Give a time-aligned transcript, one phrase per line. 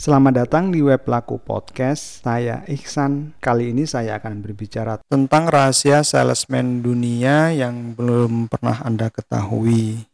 [0.00, 2.24] Selamat datang di Web Laku Podcast.
[2.24, 3.36] Saya Ihsan.
[3.36, 10.08] Kali ini saya akan berbicara tentang rahasia salesman dunia yang belum pernah Anda ketahui.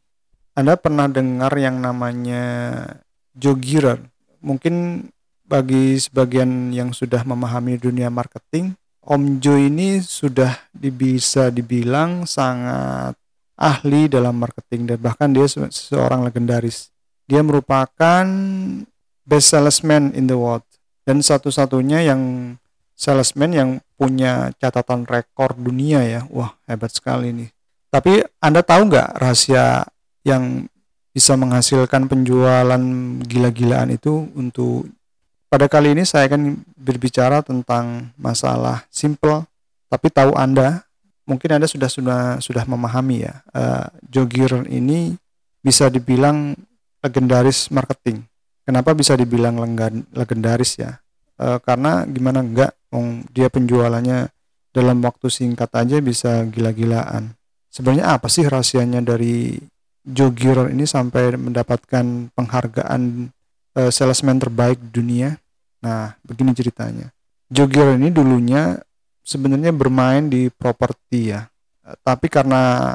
[0.59, 2.43] Anda pernah dengar yang namanya
[3.39, 4.03] Joe Girard?
[4.43, 5.07] Mungkin
[5.47, 8.75] bagi sebagian yang sudah memahami dunia marketing,
[9.07, 13.15] Om Joe ini sudah bisa dibilang sangat
[13.55, 16.91] ahli dalam marketing dan bahkan dia seorang legendaris.
[17.31, 18.27] Dia merupakan
[19.27, 20.63] best salesman in the world.
[21.03, 22.55] Dan satu-satunya yang
[22.97, 26.23] salesman yang punya catatan rekor dunia ya.
[26.31, 27.51] Wah hebat sekali nih.
[27.91, 29.87] Tapi anda tahu nggak rahasia
[30.27, 30.67] yang
[31.17, 32.83] bisa menghasilkan penjualan
[33.25, 34.85] gila-gilaan itu untuk
[35.49, 39.49] pada kali ini saya akan berbicara tentang masalah simple
[39.89, 40.85] tapi tahu anda
[41.25, 45.17] mungkin anda sudah sudah sudah memahami ya uh, Jogir ini
[45.65, 46.53] bisa dibilang
[47.01, 48.21] legendaris marketing
[48.67, 49.63] Kenapa bisa dibilang
[50.11, 50.99] legendaris ya?
[51.39, 54.31] E, karena gimana enggak, Wong dia penjualannya
[54.75, 57.31] dalam waktu singkat aja bisa gila-gilaan.
[57.71, 59.55] Sebenarnya apa sih rahasianya dari
[60.03, 63.31] Joe Girard ini sampai mendapatkan penghargaan
[63.79, 65.39] e, salesman terbaik dunia?
[65.87, 67.15] Nah, begini ceritanya.
[67.47, 68.83] Joe Girard ini dulunya
[69.23, 71.47] sebenarnya bermain di properti ya.
[72.03, 72.95] Tapi karena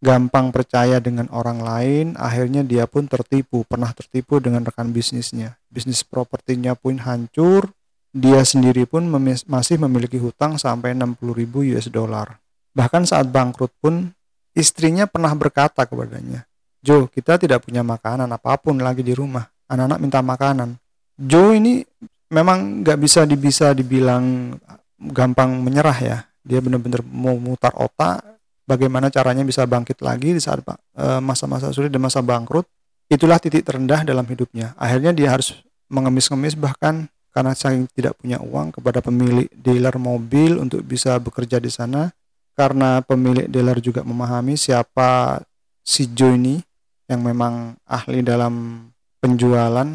[0.00, 5.60] gampang percaya dengan orang lain, akhirnya dia pun tertipu, pernah tertipu dengan rekan bisnisnya.
[5.68, 7.68] Bisnis propertinya pun hancur,
[8.10, 12.40] dia sendiri pun mem masih memiliki hutang sampai 60 ribu US dollar.
[12.72, 14.10] Bahkan saat bangkrut pun,
[14.56, 16.48] istrinya pernah berkata kepadanya,
[16.80, 19.44] Joe, kita tidak punya makanan apa pun lagi di rumah.
[19.68, 20.80] Anak-anak minta makanan.
[21.20, 21.84] Joe ini
[22.32, 24.56] memang nggak bisa bisa dibilang
[24.96, 26.18] gampang menyerah ya.
[26.40, 28.24] Dia benar-benar mau mutar otak,
[28.70, 32.70] bagaimana caranya bisa bangkit lagi di saat eh, masa-masa sulit dan masa bangkrut,
[33.10, 34.78] itulah titik terendah dalam hidupnya.
[34.78, 35.58] Akhirnya dia harus
[35.90, 41.70] mengemis-ngemis bahkan karena saking tidak punya uang kepada pemilik dealer mobil untuk bisa bekerja di
[41.70, 42.10] sana
[42.54, 45.42] karena pemilik dealer juga memahami siapa
[45.82, 46.62] si Joe ini
[47.10, 48.86] yang memang ahli dalam
[49.18, 49.88] penjualan,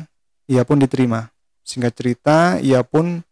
[0.52, 1.32] ia pun diterima.
[1.64, 3.24] Singkat cerita, ia pun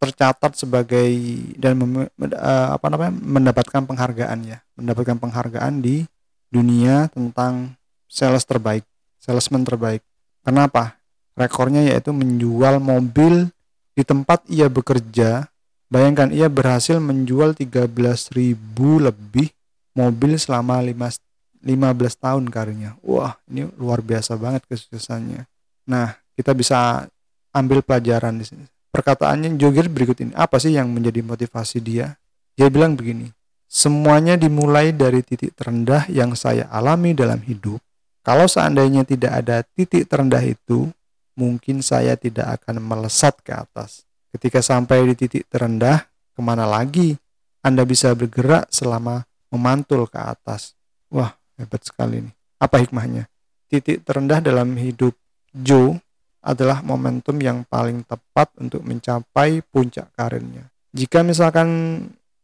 [0.00, 1.12] tercatat sebagai
[1.60, 4.58] dan mem, uh, apa namanya mendapatkan penghargaan ya.
[4.74, 6.08] Mendapatkan penghargaan di
[6.48, 7.76] dunia tentang
[8.08, 8.82] sales terbaik
[9.20, 10.02] salesman terbaik.
[10.40, 10.96] Kenapa?
[11.36, 13.52] Rekornya yaitu menjual mobil
[13.92, 15.46] di tempat ia bekerja.
[15.92, 19.52] Bayangkan ia berhasil menjual 13.000 lebih
[19.92, 21.20] mobil selama 5,
[21.60, 22.96] 15 tahun karirnya.
[23.04, 25.44] Wah ini luar biasa banget kesuksesannya.
[25.86, 27.04] Nah kita bisa
[27.52, 30.32] ambil pelajaran di sini perkataannya Jogir berikut ini.
[30.36, 32.18] Apa sih yang menjadi motivasi dia?
[32.58, 33.30] Dia bilang begini,
[33.70, 37.80] semuanya dimulai dari titik terendah yang saya alami dalam hidup.
[38.20, 40.92] Kalau seandainya tidak ada titik terendah itu,
[41.38, 44.04] mungkin saya tidak akan melesat ke atas.
[44.30, 46.04] Ketika sampai di titik terendah,
[46.36, 47.16] ke mana lagi
[47.64, 50.76] Anda bisa bergerak selama memantul ke atas?
[51.08, 52.34] Wah, hebat sekali nih.
[52.60, 53.26] Apa hikmahnya?
[53.72, 55.16] Titik terendah dalam hidup
[55.50, 55.98] Joe
[56.40, 60.68] adalah momentum yang paling tepat untuk mencapai puncak karirnya.
[60.90, 61.68] Jika misalkan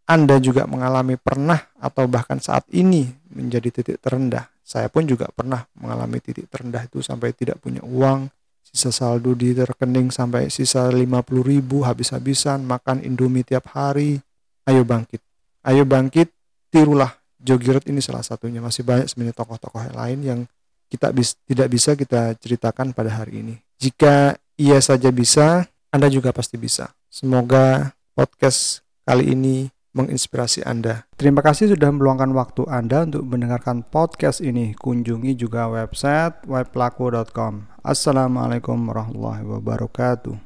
[0.07, 5.67] Anda juga mengalami pernah atau bahkan saat ini menjadi titik terendah, saya pun juga pernah
[5.81, 8.31] mengalami titik terendah itu sampai tidak punya uang,
[8.63, 11.03] sisa saldo di rekening sampai sisa 50
[11.43, 14.21] ribu habis-habisan, makan indomie tiap hari.
[14.67, 15.23] Ayo bangkit,
[15.67, 16.31] ayo bangkit,
[16.71, 17.15] tirulah
[17.47, 18.59] Jogiret ini salah satunya.
[18.59, 20.41] Masih banyak sebenarnya tokoh-tokoh lain yang
[20.87, 23.55] kita bis, tidak bisa kita ceritakan pada hari ini.
[23.77, 26.93] Jika ia saja bisa, Anda juga pasti bisa.
[27.13, 31.09] Semoga podcast kali ini menginspirasi Anda.
[31.17, 34.77] Terima kasih sudah meluangkan waktu Anda untuk mendengarkan podcast ini.
[34.77, 37.73] Kunjungi juga website weblaku.com.
[37.81, 40.46] Assalamualaikum warahmatullahi wabarakatuh.